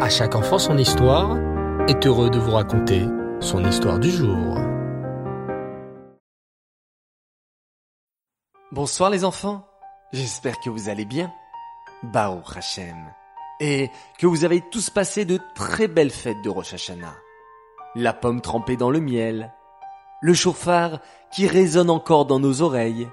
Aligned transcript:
À 0.00 0.08
chaque 0.08 0.34
enfant 0.34 0.58
son 0.58 0.76
histoire 0.76 1.38
est 1.86 2.04
heureux 2.04 2.28
de 2.28 2.38
vous 2.38 2.50
raconter 2.50 3.06
son 3.38 3.64
histoire 3.64 4.00
du 4.00 4.10
jour. 4.10 4.58
Bonsoir 8.72 9.08
les 9.10 9.24
enfants, 9.24 9.68
j'espère 10.12 10.58
que 10.58 10.68
vous 10.68 10.88
allez 10.88 11.04
bien. 11.04 11.32
Baruch 12.02 12.56
Hashem. 12.56 12.96
Et 13.60 13.88
que 14.18 14.26
vous 14.26 14.44
avez 14.44 14.62
tous 14.72 14.90
passé 14.90 15.24
de 15.24 15.38
très 15.54 15.86
belles 15.86 16.10
fêtes 16.10 16.42
de 16.42 16.50
Rosh 16.50 16.74
Hashanah. 16.74 17.14
La 17.94 18.12
pomme 18.12 18.40
trempée 18.40 18.76
dans 18.76 18.90
le 18.90 18.98
miel, 18.98 19.52
le 20.20 20.34
chauffard 20.34 20.98
qui 21.30 21.46
résonne 21.46 21.88
encore 21.88 22.26
dans 22.26 22.40
nos 22.40 22.62
oreilles, 22.62 23.08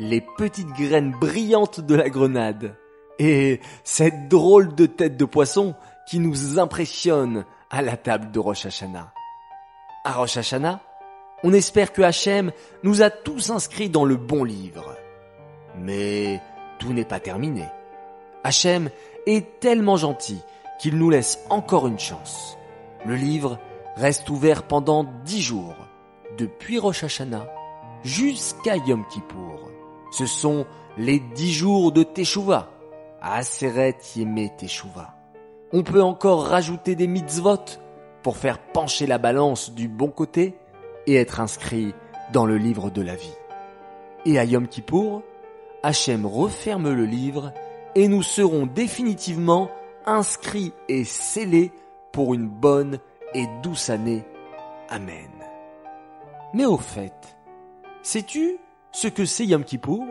les 0.00 0.22
petites 0.36 0.72
graines 0.72 1.12
brillantes 1.12 1.80
de 1.80 1.94
la 1.94 2.10
grenade, 2.10 2.76
et 3.20 3.60
cette 3.84 4.28
drôle 4.28 4.74
de 4.74 4.86
tête 4.86 5.16
de 5.16 5.24
poisson 5.24 5.76
qui 6.06 6.18
nous 6.18 6.58
impressionne 6.58 7.44
à 7.70 7.82
la 7.82 7.96
table 7.96 8.30
de 8.30 8.38
Rosh 8.38 8.66
Hashanah. 8.66 9.12
À 10.04 10.12
Rosh 10.12 10.36
Hashanah, 10.36 10.80
on 11.42 11.52
espère 11.52 11.92
que 11.92 12.02
Hachem 12.02 12.52
nous 12.82 13.02
a 13.02 13.10
tous 13.10 13.50
inscrits 13.50 13.90
dans 13.90 14.04
le 14.04 14.16
bon 14.16 14.44
livre. 14.44 14.96
Mais 15.78 16.40
tout 16.78 16.92
n'est 16.92 17.04
pas 17.04 17.20
terminé. 17.20 17.64
Hachem 18.44 18.90
est 19.26 19.60
tellement 19.60 19.96
gentil 19.96 20.40
qu'il 20.78 20.96
nous 20.96 21.10
laisse 21.10 21.40
encore 21.50 21.86
une 21.86 21.98
chance. 21.98 22.56
Le 23.04 23.16
livre 23.16 23.58
reste 23.96 24.30
ouvert 24.30 24.62
pendant 24.62 25.04
dix 25.24 25.42
jours, 25.42 25.74
depuis 26.38 26.78
Rosh 26.78 27.04
Hashanah 27.04 27.46
jusqu'à 28.04 28.76
Yom 28.76 29.04
Kippour. 29.08 29.70
Ce 30.12 30.26
sont 30.26 30.66
les 30.96 31.18
dix 31.18 31.52
jours 31.52 31.92
de 31.92 32.02
Teshuvah, 32.02 32.70
Aseret 33.20 33.98
Yeme 34.14 34.48
Teshuvah. 34.56 35.15
On 35.72 35.82
peut 35.82 36.02
encore 36.02 36.46
rajouter 36.46 36.94
des 36.94 37.06
mitzvot 37.06 37.64
pour 38.22 38.36
faire 38.36 38.58
pencher 38.58 39.06
la 39.06 39.18
balance 39.18 39.72
du 39.72 39.88
bon 39.88 40.08
côté 40.08 40.54
et 41.06 41.16
être 41.16 41.40
inscrit 41.40 41.94
dans 42.32 42.46
le 42.46 42.56
livre 42.56 42.90
de 42.90 43.02
la 43.02 43.16
vie. 43.16 43.34
Et 44.24 44.38
à 44.38 44.44
Yom 44.44 44.68
Kippour, 44.68 45.22
Hachem 45.82 46.24
referme 46.24 46.92
le 46.92 47.04
livre 47.04 47.52
et 47.94 48.08
nous 48.08 48.22
serons 48.22 48.66
définitivement 48.66 49.70
inscrits 50.04 50.72
et 50.88 51.04
scellés 51.04 51.72
pour 52.12 52.34
une 52.34 52.48
bonne 52.48 52.98
et 53.34 53.46
douce 53.62 53.90
année. 53.90 54.24
Amen. 54.88 55.30
Mais 56.54 56.64
au 56.64 56.78
fait, 56.78 57.36
sais-tu 58.02 58.58
ce 58.92 59.08
que 59.08 59.24
c'est 59.24 59.46
Yom 59.46 59.64
Kippour? 59.64 60.04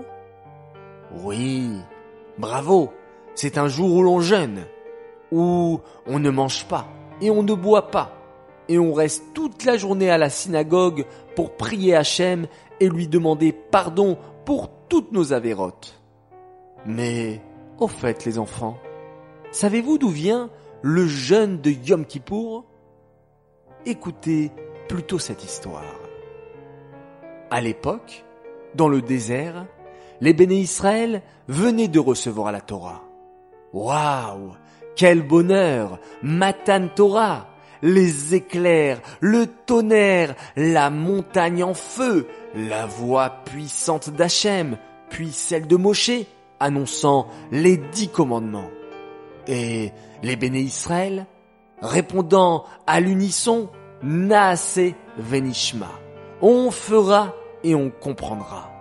Oui, 1.23 1.71
bravo, 2.37 2.91
c'est 3.35 3.58
un 3.58 3.67
jour 3.67 3.93
où 3.93 4.03
l'on 4.03 4.19
jeûne, 4.19 4.65
où 5.31 5.79
on 6.07 6.19
ne 6.19 6.29
mange 6.29 6.65
pas 6.65 6.87
et 7.21 7.29
on 7.29 7.43
ne 7.43 7.53
boit 7.53 7.91
pas, 7.91 8.11
et 8.67 8.79
on 8.79 8.93
reste 8.93 9.23
toute 9.33 9.63
la 9.63 9.77
journée 9.77 10.09
à 10.09 10.17
la 10.17 10.29
synagogue 10.29 11.05
pour 11.35 11.55
prier 11.55 11.95
Hachem 11.95 12.47
et 12.79 12.89
lui 12.89 13.07
demander 13.07 13.53
pardon 13.53 14.17
pour 14.43 14.69
toutes 14.89 15.11
nos 15.11 15.33
avérotes. 15.33 16.01
Mais, 16.85 17.41
au 17.79 17.87
fait 17.87 18.25
les 18.25 18.37
enfants, 18.37 18.77
savez-vous 19.51 19.97
d'où 19.97 20.09
vient 20.09 20.49
le 20.81 21.07
jeûne 21.07 21.61
de 21.61 21.71
Yom 21.71 22.05
Kippour? 22.05 22.65
Écoutez 23.85 24.51
plutôt 24.87 25.19
cette 25.19 25.43
histoire. 25.43 25.83
À 27.49 27.61
l'époque, 27.61 28.25
dans 28.75 28.89
le 28.89 29.01
désert, 29.01 29.65
les 30.21 30.33
béné 30.33 30.55
Israël 30.55 31.21
venaient 31.47 31.87
de 31.87 31.99
recevoir 31.99 32.51
la 32.51 32.61
Torah. 32.61 33.03
Waouh 33.73 34.53
Quel 34.95 35.21
bonheur 35.21 35.99
Matan 36.21 36.88
Torah 36.95 37.47
Les 37.81 38.33
éclairs, 38.33 39.02
le 39.19 39.47
tonnerre, 39.47 40.35
la 40.55 40.89
montagne 40.89 41.63
en 41.63 41.73
feu, 41.73 42.27
la 42.55 42.86
voix 42.86 43.30
puissante 43.45 44.09
d'Hachem, 44.09 44.77
puis 45.09 45.31
celle 45.31 45.67
de 45.67 45.75
Moshe, 45.75 46.11
annonçant 46.59 47.27
les 47.52 47.77
dix 47.77 48.09
commandements. 48.09 48.70
Et 49.47 49.92
les 50.23 50.36
béné 50.36 50.59
Israël, 50.59 51.27
répondant 51.81 52.65
à 52.87 52.99
l'unisson, 52.99 53.70
Naase 54.02 54.80
Venishma. 55.17 55.91
On 56.41 56.71
fera 56.71 57.33
et 57.64 57.75
on 57.75 57.89
comprendra. 57.89 58.71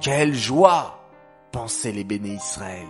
Quelle 0.00 0.34
joie 0.34 0.98
pensaient 1.52 1.92
les 1.92 2.04
béné 2.04 2.30
Israël. 2.30 2.88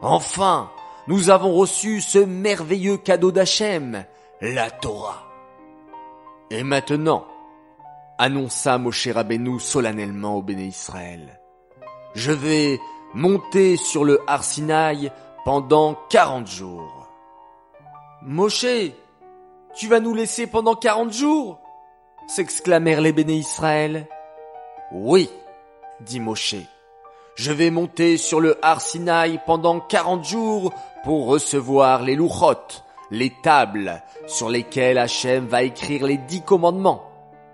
Enfin, 0.00 0.70
nous 1.10 1.28
avons 1.28 1.52
reçu 1.52 2.00
ce 2.00 2.20
merveilleux 2.20 2.96
cadeau 2.96 3.32
d'Hachem, 3.32 4.04
la 4.40 4.70
Torah. 4.70 5.26
Et 6.52 6.62
maintenant, 6.62 7.26
annonça 8.16 8.78
Moshe 8.78 9.08
Rabbeinu 9.08 9.58
solennellement 9.58 10.36
au 10.36 10.42
béné 10.42 10.66
Israël, 10.66 11.40
je 12.14 12.30
vais 12.30 12.78
monter 13.12 13.76
sur 13.76 14.04
le 14.04 14.20
Arsinaï 14.28 15.10
pendant 15.44 15.96
quarante 16.10 16.46
jours. 16.46 17.08
Moshe, 18.22 18.92
tu 19.74 19.88
vas 19.88 19.98
nous 19.98 20.14
laisser 20.14 20.46
pendant 20.46 20.76
quarante 20.76 21.12
jours? 21.12 21.58
s'exclamèrent 22.28 23.00
les 23.00 23.12
béné 23.12 23.34
Israël. 23.34 24.06
Oui, 24.92 25.28
dit 26.02 26.20
Moshe. 26.20 26.54
Je 27.40 27.52
vais 27.52 27.70
monter 27.70 28.18
sur 28.18 28.38
le 28.38 28.58
Arsinaï 28.60 29.40
pendant 29.46 29.80
quarante 29.80 30.26
jours 30.26 30.74
pour 31.04 31.24
recevoir 31.24 32.02
les 32.02 32.14
louchotes, 32.14 32.84
les 33.10 33.32
tables 33.42 34.02
sur 34.26 34.50
lesquelles 34.50 34.98
Hachem 34.98 35.46
va 35.46 35.62
écrire 35.62 36.04
les 36.04 36.18
dix 36.18 36.42
commandements. 36.42 37.10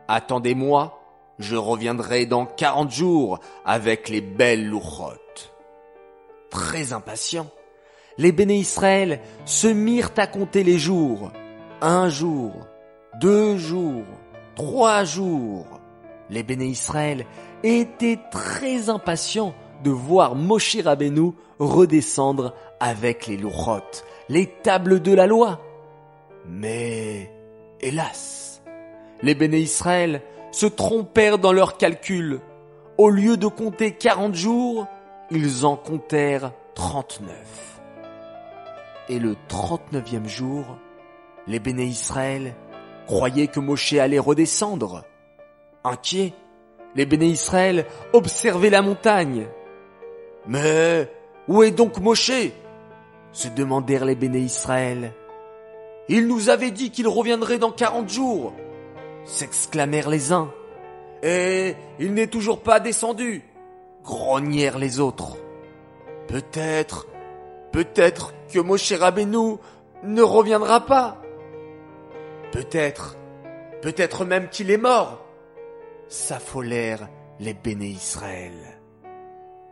Attendez-moi, 0.08 1.00
je 1.38 1.54
reviendrai 1.54 2.26
dans 2.26 2.46
quarante 2.46 2.90
jours 2.90 3.38
avec 3.64 4.08
les 4.08 4.20
belles 4.20 4.66
louchotes. 4.66 5.54
Très 6.50 6.92
impatients, 6.92 7.46
les 8.18 8.32
béné 8.32 8.56
Israël 8.56 9.20
se 9.44 9.68
mirent 9.68 10.10
à 10.16 10.26
compter 10.26 10.64
les 10.64 10.80
jours. 10.80 11.30
Un 11.80 12.08
jour, 12.08 12.50
deux 13.20 13.56
jours, 13.56 14.02
trois 14.56 15.04
jours. 15.04 15.64
Les 16.28 16.42
béné 16.42 16.64
Israël 16.64 17.24
étaient 17.62 18.18
très 18.32 18.90
impatients 18.90 19.54
de 19.82 19.90
voir 19.90 20.34
Moshe 20.34 20.76
Rabbeinu 20.82 21.32
redescendre 21.58 22.54
avec 22.80 23.26
les 23.26 23.36
louchotes, 23.36 24.04
les 24.28 24.46
tables 24.46 25.00
de 25.00 25.12
la 25.12 25.26
loi. 25.26 25.60
Mais, 26.46 27.32
hélas, 27.80 28.62
les 29.22 29.34
béné 29.34 29.58
Israël 29.58 30.22
se 30.52 30.66
trompèrent 30.66 31.38
dans 31.38 31.52
leurs 31.52 31.76
calculs. 31.76 32.40
Au 32.98 33.10
lieu 33.10 33.36
de 33.36 33.46
compter 33.46 33.92
quarante 33.92 34.34
jours, 34.34 34.86
ils 35.30 35.66
en 35.66 35.76
comptèrent 35.76 36.52
trente-neuf. 36.74 37.80
Et 39.08 39.18
le 39.18 39.36
trente-neuvième 39.48 40.28
jour, 40.28 40.64
les 41.46 41.60
béné 41.60 41.84
Israël 41.84 42.54
croyaient 43.06 43.46
que 43.46 43.60
Moshe 43.60 43.92
allait 43.94 44.18
redescendre. 44.18 45.04
Inquiets, 45.84 46.32
les 46.94 47.06
béné 47.06 47.26
Israël 47.26 47.86
observaient 48.12 48.70
la 48.70 48.82
montagne. 48.82 49.46
Mais 50.48 51.10
où 51.48 51.62
est 51.62 51.70
donc 51.70 51.98
Moshe? 51.98 52.52
se 53.32 53.48
demandèrent 53.48 54.06
les 54.06 54.14
béné 54.14 54.38
Israël. 54.38 55.12
Il 56.08 56.26
nous 56.26 56.48
avait 56.48 56.70
dit 56.70 56.90
qu'il 56.90 57.06
reviendrait 57.06 57.58
dans 57.58 57.70
quarante 57.70 58.08
jours, 58.08 58.54
s'exclamèrent 59.24 60.08
les 60.08 60.32
uns. 60.32 60.50
Et 61.22 61.74
il 61.98 62.14
n'est 62.14 62.28
toujours 62.28 62.62
pas 62.62 62.80
descendu, 62.80 63.42
grognèrent 64.02 64.78
les 64.78 65.00
autres. 65.00 65.36
Peut-être, 66.28 67.06
peut-être 67.72 68.32
que 68.52 68.58
Moshe 68.58 68.92
Rabbeinu 68.92 69.56
ne 70.04 70.22
reviendra 70.22 70.86
pas. 70.86 71.20
Peut-être, 72.52 73.16
peut-être 73.82 74.24
même 74.24 74.48
qu'il 74.48 74.70
est 74.70 74.78
mort, 74.78 75.26
s'affolèrent 76.08 77.08
les 77.38 77.54
béné 77.54 77.88
Israël. 77.88 78.75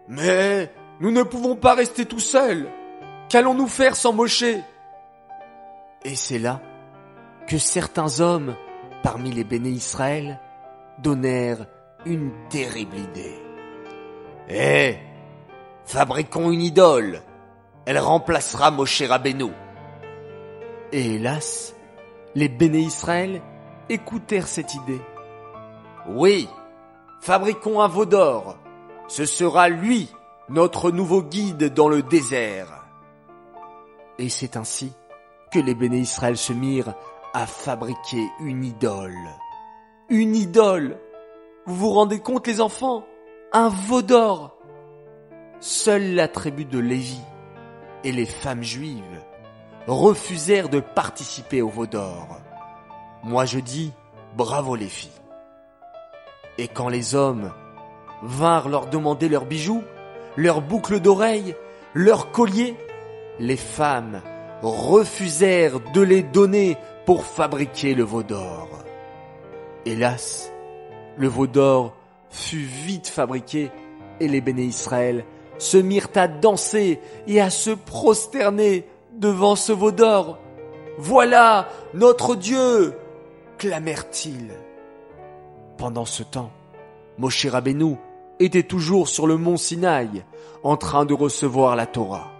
Mais 0.09 0.71
nous 1.01 1.11
ne 1.11 1.23
pouvons 1.23 1.57
pas 1.57 1.75
rester 1.75 2.07
tout 2.07 2.21
seuls. 2.21 2.69
Qu'allons-nous 3.29 3.69
faire 3.69 3.97
sans 3.97 4.13
Moshe? 4.13 4.45
Et 6.05 6.15
c'est 6.15 6.39
là 6.39 6.61
que 7.47 7.59
certains 7.59 8.21
hommes, 8.21 8.55
parmi 9.03 9.33
les 9.33 9.45
béné 9.45 9.71
Israël, 9.71 10.41
donnèrent 10.99 11.67
une 12.05 12.31
terrible 12.51 12.97
idée. 12.97 13.39
Eh, 14.49 14.97
fabriquons 15.85 16.51
une 16.51 16.63
idole. 16.63 17.23
Elle 17.87 17.99
remplacera 17.99 18.71
Moshe 18.71 19.03
Rabbeinu. 19.03 19.51
Et 20.93 21.15
hélas, 21.15 21.75
les 22.35 22.49
béné 22.49 22.79
Israël 22.79 23.43
écoutèrent 23.89 24.49
cette 24.49 24.75
idée. 24.75 25.01
Oui, 26.09 26.49
fabriquons 27.21 27.81
un 27.81 27.89
veau 27.89 28.07
d'or. 28.07 28.57
Ce 29.07 29.27
sera 29.27 29.69
lui, 29.69 30.09
notre 30.49 30.91
nouveau 30.91 31.23
guide 31.23 31.73
dans 31.75 31.89
le 31.89 32.03
désert. 32.03 32.87
Et 34.19 34.29
c'est 34.29 34.57
ainsi 34.57 34.93
que 35.53 35.59
les 35.59 35.75
béné 35.75 35.99
Israël 35.99 36.37
se 36.37 36.53
mirent 36.53 36.95
à 37.35 37.47
fabriquer 37.47 38.29
une 38.41 38.65
idole. 38.65 39.29
Une 40.09 40.35
idole 40.35 40.99
Vous 41.67 41.77
vous 41.77 41.91
rendez 41.91 42.21
compte 42.21 42.47
les 42.47 42.61
enfants? 42.61 43.05
Un 43.53 43.69
veau 43.69 44.03
d'or 44.03 44.57
Seule 45.61 46.15
la 46.15 46.29
tribu 46.29 46.65
de 46.65 46.79
Lévi 46.79 47.21
et 48.05 48.13
les 48.13 48.27
femmes 48.27 48.63
juives 48.63 49.23
refusèrent 49.87 50.69
de 50.69 50.81
participer 50.81 51.63
au 51.63 51.69
veau 51.69 51.87
d'or. 51.87 52.41
Moi 53.23 53.45
je 53.45 53.61
dis 53.61 53.93
bravo 54.37 54.77
les 54.77 54.89
filles. 54.89 55.11
Et 56.59 56.69
quand 56.69 56.89
les 56.89 57.15
hommes 57.15 57.53
vinrent 58.25 58.69
leur 58.69 58.87
demander 58.87 59.29
leurs 59.29 59.45
bijoux, 59.45 59.83
leurs 60.37 60.63
boucles 60.63 61.01
d'oreilles, 61.01 61.55
leurs 61.95 62.33
colliers, 62.33 62.77
les 63.39 63.57
femmes 63.57 64.21
refusèrent 64.63 65.81
de 65.93 66.01
les 66.01 66.23
donner 66.23 66.77
pour 67.05 67.25
fabriquer 67.25 67.95
le 67.95 68.03
veau 68.03 68.23
d'or. 68.23 68.69
Hélas, 69.85 70.51
le 71.17 71.29
veau 71.29 71.47
d'or 71.47 71.95
fut 72.31 72.57
vite 72.57 73.09
fabriqué 73.09 73.71
et 74.21 74.29
les 74.29 74.41
béné 74.41 74.63
Israël 74.63 75.25
se 75.59 75.77
mirent 75.77 76.09
à 76.15 76.27
danser 76.27 77.01
et 77.27 77.41
à 77.41 77.51
se 77.51 77.71
prosterner 77.71 78.87
devant 79.13 79.57
ce 79.57 79.73
veau 79.73 79.93
d'or. 79.93 80.39
Voilà 80.99 81.69
notre 81.93 82.35
Dieu, 82.35 82.95
clamèrent-ils. 83.59 84.53
Pendant 85.77 86.05
ce 86.05 86.23
temps, 86.23 86.51
Moshe 87.19 87.47
Rabbeinu 87.47 87.97
était 88.41 88.63
toujours 88.63 89.09
sur 89.09 89.27
le 89.27 89.37
mont 89.37 89.57
Sinaï, 89.57 90.25
en 90.63 90.77
train 90.77 91.05
de 91.05 91.15
recevoir 91.15 91.77
la 91.77 91.87
Torah. 91.87 92.31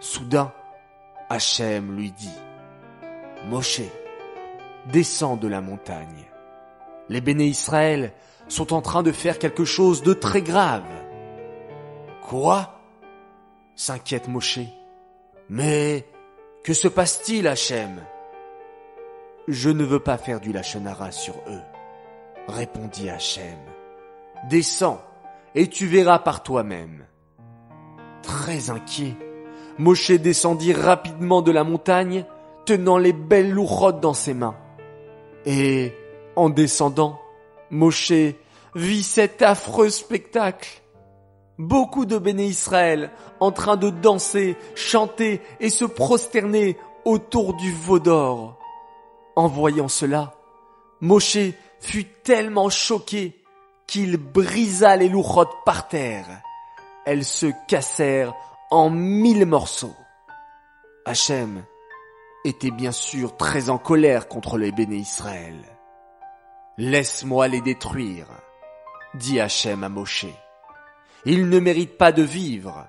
Soudain, 0.00 0.52
Hachem 1.28 1.96
lui 1.96 2.12
dit, 2.12 2.38
Moshe, 3.48 3.82
descends 4.92 5.36
de 5.36 5.48
la 5.48 5.60
montagne. 5.60 6.24
Les 7.08 7.20
béné 7.20 7.46
Israël 7.46 8.12
sont 8.48 8.72
en 8.72 8.82
train 8.82 9.02
de 9.02 9.12
faire 9.12 9.38
quelque 9.38 9.64
chose 9.64 10.02
de 10.02 10.14
très 10.14 10.42
grave. 10.42 10.84
Quoi? 12.22 12.80
s'inquiète 13.76 14.28
Moshe. 14.28 14.60
Mais 15.48 16.06
que 16.62 16.72
se 16.72 16.88
passe-t-il, 16.88 17.46
Hachem? 17.46 18.02
Je 19.48 19.68
ne 19.70 19.84
veux 19.84 20.00
pas 20.00 20.16
faire 20.16 20.40
du 20.40 20.52
lachonara 20.52 21.10
sur 21.10 21.34
eux, 21.48 21.62
répondit 22.48 23.10
Hachem. 23.10 23.73
Descends 24.48 25.00
et 25.54 25.68
tu 25.68 25.86
verras 25.86 26.18
par 26.18 26.42
toi-même. 26.42 27.06
Très 28.22 28.70
inquiet, 28.70 29.16
Moshe 29.78 30.10
descendit 30.10 30.72
rapidement 30.72 31.42
de 31.42 31.50
la 31.50 31.64
montagne, 31.64 32.24
tenant 32.64 32.98
les 32.98 33.12
belles 33.12 33.50
lourottes 33.50 34.00
dans 34.00 34.14
ses 34.14 34.34
mains. 34.34 34.56
Et, 35.46 35.92
en 36.36 36.48
descendant, 36.50 37.20
Moshe 37.70 38.12
vit 38.74 39.02
cet 39.02 39.42
affreux 39.42 39.90
spectacle. 39.90 40.82
Beaucoup 41.58 42.04
de 42.04 42.18
béné 42.18 42.46
Israël 42.46 43.10
en 43.40 43.52
train 43.52 43.76
de 43.76 43.90
danser, 43.90 44.56
chanter 44.74 45.40
et 45.60 45.70
se 45.70 45.84
prosterner 45.84 46.76
autour 47.04 47.54
du 47.54 47.72
veau 47.72 47.98
d'or. 47.98 48.58
En 49.36 49.48
voyant 49.48 49.88
cela, 49.88 50.34
Moshe 51.00 51.52
fut 51.80 52.04
tellement 52.04 52.70
choqué 52.70 53.43
qu'il 53.86 54.16
brisa 54.16 54.96
les 54.96 55.08
lourottes 55.08 55.64
par 55.64 55.88
terre. 55.88 56.26
Elles 57.06 57.24
se 57.24 57.46
cassèrent 57.68 58.34
en 58.70 58.90
mille 58.90 59.46
morceaux. 59.46 59.94
Hachem 61.04 61.64
était 62.44 62.70
bien 62.70 62.92
sûr 62.92 63.36
très 63.36 63.70
en 63.70 63.78
colère 63.78 64.28
contre 64.28 64.58
les 64.58 64.72
béné 64.72 64.96
Israël. 64.96 65.56
Laisse-moi 66.76 67.48
les 67.48 67.60
détruire, 67.60 68.26
dit 69.14 69.40
Hachem 69.40 69.84
à 69.84 69.88
Moshe. 69.88 70.26
Ils 71.24 71.48
ne 71.48 71.58
méritent 71.58 71.98
pas 71.98 72.12
de 72.12 72.22
vivre. 72.22 72.86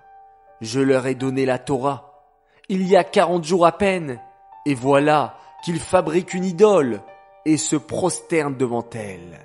Je 0.61 0.79
leur 0.79 1.07
ai 1.07 1.15
donné 1.15 1.45
la 1.45 1.59
Torah. 1.59 2.23
Il 2.67 2.87
y 2.87 2.95
a 2.95 3.03
quarante 3.03 3.43
jours 3.43 3.65
à 3.65 3.77
peine, 3.77 4.19
et 4.65 4.73
voilà 4.73 5.37
qu'ils 5.63 5.79
fabriquent 5.79 6.33
une 6.33 6.45
idole 6.45 7.01
et 7.45 7.57
se 7.57 7.75
prosternent 7.75 8.57
devant 8.57 8.87
elle. 8.93 9.39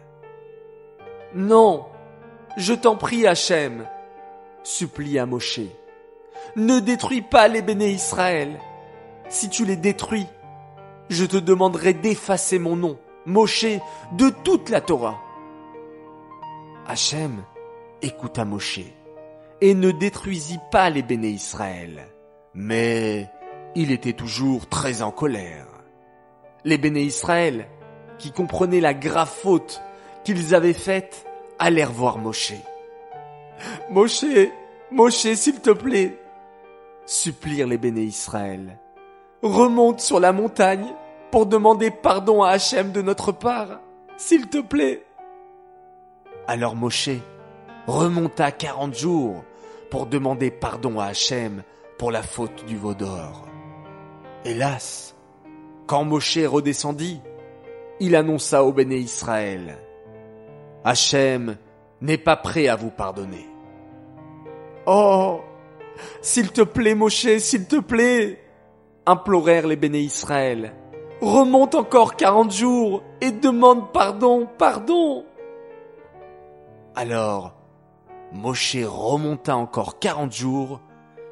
Non, 1.34 1.86
je 2.56 2.74
t'en 2.74 2.96
prie, 2.96 3.26
Hachem, 3.26 3.86
supplia 4.62 5.26
Moshe. 5.26 5.60
Ne 6.56 6.80
détruis 6.80 7.22
pas 7.22 7.46
les 7.46 7.62
béné 7.62 7.90
Israël. 7.90 8.58
Si 9.28 9.48
tu 9.48 9.64
les 9.64 9.76
détruis, 9.76 10.26
je 11.08 11.24
te 11.24 11.36
demanderai 11.36 11.94
d'effacer 11.94 12.58
mon 12.58 12.74
nom, 12.74 12.98
Moshe, 13.26 13.66
de 14.12 14.30
toute 14.42 14.70
la 14.70 14.80
Torah. 14.80 15.20
Hachem 16.86 17.44
écouta 18.02 18.44
Moshe 18.44 18.80
et 19.60 19.74
ne 19.74 19.92
détruisit 19.92 20.60
pas 20.72 20.90
les 20.90 21.02
béné 21.02 21.28
Israël. 21.28 22.08
Mais 22.54 23.30
il 23.76 23.92
était 23.92 24.14
toujours 24.14 24.68
très 24.68 25.02
en 25.02 25.12
colère. 25.12 25.66
Les 26.64 26.78
béné 26.78 27.02
Israël, 27.02 27.68
qui 28.18 28.32
comprenaient 28.32 28.80
la 28.80 28.94
grave 28.94 29.30
faute 29.30 29.80
qu'ils 30.24 30.54
avaient 30.54 30.72
faite, 30.72 31.26
allèrent 31.58 31.92
voir 31.92 32.18
Moshe. 32.18 32.54
Moshe, 33.90 34.24
Moshe, 34.90 35.32
s'il 35.34 35.60
te 35.60 35.70
plaît, 35.70 36.18
supplirent 37.06 37.66
les 37.66 37.78
béné 37.78 38.02
Israël. 38.02 38.78
Remonte 39.42 40.00
sur 40.00 40.20
la 40.20 40.32
montagne 40.32 40.86
pour 41.30 41.46
demander 41.46 41.90
pardon 41.90 42.42
à 42.42 42.50
Hachem 42.50 42.92
de 42.92 43.02
notre 43.02 43.32
part, 43.32 43.80
s'il 44.16 44.48
te 44.48 44.58
plaît. 44.58 45.04
Alors 46.46 46.76
Moshe 46.76 47.10
remonta 47.86 48.52
quarante 48.52 48.94
jours 48.94 49.44
pour 49.90 50.06
demander 50.06 50.50
pardon 50.50 51.00
à 51.00 51.06
Hachem 51.06 51.62
pour 51.98 52.10
la 52.10 52.22
faute 52.22 52.64
du 52.66 52.76
veau 52.76 52.94
d'or. 52.94 53.46
Hélas, 54.44 55.14
quand 55.86 56.04
Moshe 56.04 56.38
redescendit, 56.38 57.20
il 58.00 58.16
annonça 58.16 58.64
au 58.64 58.72
béné 58.72 58.96
Israël, 58.96 59.76
Hachem 60.84 61.56
n'est 62.00 62.18
pas 62.18 62.36
prêt 62.36 62.68
à 62.68 62.76
vous 62.76 62.90
pardonner. 62.90 63.46
Oh, 64.86 65.40
s'il 66.22 66.50
te 66.52 66.62
plaît, 66.62 66.94
Moshe, 66.94 67.38
s'il 67.38 67.66
te 67.66 67.80
plaît, 67.80 68.42
implorèrent 69.06 69.66
les 69.66 69.76
béné 69.76 70.00
Israël. 70.00 70.74
Remonte 71.20 71.74
encore 71.74 72.16
quarante 72.16 72.52
jours 72.52 73.02
et 73.20 73.30
demande 73.30 73.92
pardon, 73.92 74.48
pardon. 74.58 75.24
Alors, 76.96 77.54
Moshe 78.32 78.76
remonta 78.82 79.56
encore 79.56 79.98
quarante 79.98 80.32
jours, 80.32 80.80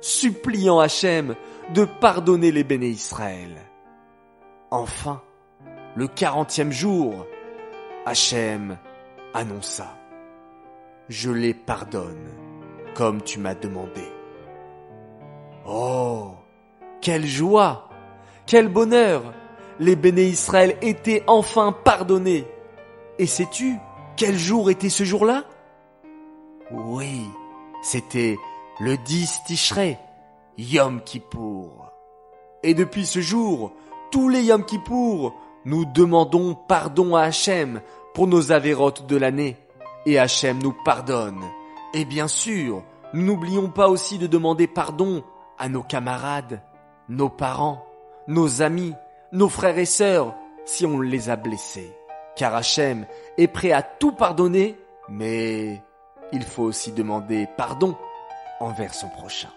suppliant 0.00 0.78
Hachem 0.78 1.34
de 1.72 1.84
pardonner 1.84 2.52
les 2.52 2.64
béné 2.64 2.88
Israël. 2.88 3.56
Enfin, 4.70 5.22
le 5.96 6.06
quarantième 6.06 6.70
jour, 6.70 7.26
Hachem 8.04 8.78
annonça 9.38 9.96
Je 11.08 11.30
les 11.30 11.54
pardonne, 11.54 12.28
comme 12.94 13.22
tu 13.22 13.38
m'as 13.38 13.54
demandé. 13.54 14.02
Oh, 15.66 16.32
quelle 17.00 17.26
joie, 17.26 17.88
quel 18.46 18.68
bonheur 18.68 19.22
Les 19.78 19.94
béné 19.94 20.24
Israël 20.24 20.76
étaient 20.82 21.22
enfin 21.28 21.72
pardonnés. 21.72 22.46
Et 23.18 23.26
sais-tu 23.26 23.76
quel 24.16 24.36
jour 24.36 24.70
était 24.70 24.88
ce 24.88 25.04
jour-là? 25.04 25.44
Oui, 26.72 27.22
c'était 27.82 28.36
le 28.80 28.96
10 28.96 29.42
Tishrei, 29.46 29.98
Yom 30.58 31.00
Kippour. 31.02 31.92
Et 32.64 32.74
depuis 32.74 33.06
ce 33.06 33.20
jour, 33.20 33.72
tous 34.10 34.28
les 34.28 34.42
Yom 34.42 34.64
Kippour, 34.64 35.34
nous 35.64 35.84
demandons 35.84 36.54
pardon 36.54 37.14
à 37.14 37.22
Hachem 37.22 37.80
nos 38.26 38.52
avérotes 38.52 39.06
de 39.06 39.16
l'année. 39.16 39.56
Et 40.06 40.18
Hachem 40.18 40.58
nous 40.62 40.74
pardonne. 40.84 41.42
Et 41.94 42.04
bien 42.04 42.28
sûr, 42.28 42.82
nous 43.12 43.22
n'oublions 43.22 43.68
pas 43.68 43.88
aussi 43.88 44.18
de 44.18 44.26
demander 44.26 44.66
pardon 44.66 45.22
à 45.58 45.68
nos 45.68 45.82
camarades, 45.82 46.62
nos 47.08 47.28
parents, 47.28 47.84
nos 48.26 48.62
amis, 48.62 48.94
nos 49.32 49.48
frères 49.48 49.78
et 49.78 49.86
sœurs, 49.86 50.34
si 50.64 50.84
on 50.86 51.00
les 51.00 51.30
a 51.30 51.36
blessés. 51.36 51.92
Car 52.36 52.54
Hachem 52.54 53.06
est 53.36 53.48
prêt 53.48 53.72
à 53.72 53.82
tout 53.82 54.12
pardonner, 54.12 54.76
mais 55.08 55.82
il 56.32 56.42
faut 56.42 56.64
aussi 56.64 56.92
demander 56.92 57.48
pardon 57.56 57.96
envers 58.60 58.94
son 58.94 59.08
prochain. 59.08 59.48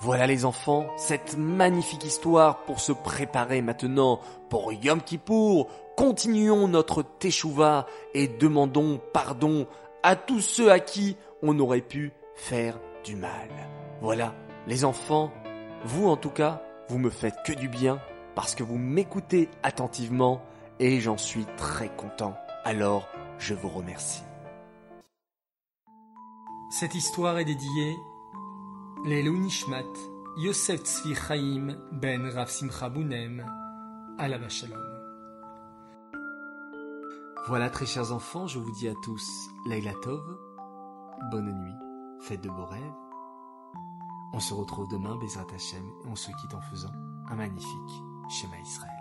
Voilà 0.00 0.26
les 0.26 0.44
enfants, 0.44 0.86
cette 0.96 1.36
magnifique 1.38 2.04
histoire 2.04 2.58
pour 2.64 2.80
se 2.80 2.92
préparer 2.92 3.62
maintenant 3.62 4.20
pour 4.50 4.72
Yom 4.72 5.00
Kippour. 5.00 5.68
Continuons 5.96 6.68
notre 6.68 7.02
Teshuvah 7.02 7.86
et 8.12 8.28
demandons 8.28 9.00
pardon 9.14 9.66
à 10.02 10.14
tous 10.14 10.40
ceux 10.40 10.70
à 10.70 10.78
qui 10.78 11.16
on 11.42 11.58
aurait 11.58 11.80
pu 11.80 12.12
faire 12.34 12.78
du 13.02 13.16
mal. 13.16 13.48
Voilà, 14.02 14.34
les 14.66 14.84
enfants, 14.84 15.32
vous 15.84 16.06
en 16.08 16.18
tout 16.18 16.30
cas, 16.30 16.62
vous 16.90 16.98
me 16.98 17.08
faites 17.08 17.42
que 17.46 17.54
du 17.54 17.68
bien 17.68 17.98
parce 18.34 18.54
que 18.54 18.62
vous 18.62 18.76
m'écoutez 18.76 19.48
attentivement 19.62 20.42
et 20.78 21.00
j'en 21.00 21.16
suis 21.16 21.46
très 21.56 21.88
content. 21.88 22.36
Alors, 22.64 23.08
je 23.38 23.54
vous 23.54 23.70
remercie. 23.70 24.22
Cette 26.70 26.94
histoire 26.94 27.38
est 27.38 27.46
dédiée 27.46 27.94
Yosef 30.36 30.82
ben. 31.92 32.30
Voilà 37.48 37.70
très 37.70 37.86
chers 37.86 38.10
enfants, 38.10 38.48
je 38.48 38.58
vous 38.58 38.72
dis 38.72 38.88
à 38.88 38.94
tous 39.04 39.50
Laila 39.66 39.92
Tov, 40.02 40.20
bonne 41.30 41.52
nuit, 41.52 41.74
faites 42.22 42.40
de 42.40 42.48
beaux 42.48 42.66
rêves. 42.66 42.92
On 44.32 44.40
se 44.40 44.52
retrouve 44.52 44.88
demain, 44.88 45.14
Bezrat 45.14 45.46
Hashem, 45.54 45.84
et 46.04 46.08
on 46.08 46.16
se 46.16 46.32
quitte 46.32 46.54
en 46.54 46.60
faisant 46.62 46.90
un 47.28 47.36
magnifique 47.36 48.02
schéma 48.28 48.58
Israël. 48.58 48.95